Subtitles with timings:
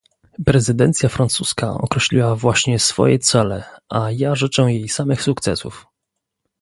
[0.45, 5.87] Prezydencja francuska określiła właśnie swoje cele, a ja życzę jej samych sukcesów